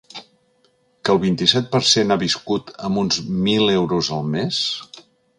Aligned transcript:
Que 0.19 1.11
el 1.15 1.19
vint-i-set 1.25 1.67
per 1.75 1.81
cent 1.89 2.13
ha 2.15 2.17
viscut 2.23 2.71
amb 2.89 3.01
uns 3.01 3.19
mil 3.49 3.69
euros 3.75 4.09
el 4.17 4.25
mes? 4.37 4.63